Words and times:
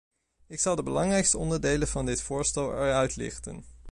Ik 0.47 0.59
zal 0.59 0.75
de 0.75 0.83
belangrijkste 0.83 1.37
onderdelen 1.37 1.87
van 1.87 2.05
dit 2.05 2.21
voorstel 2.21 2.73
eruit 2.73 3.15
lichten. 3.15 3.65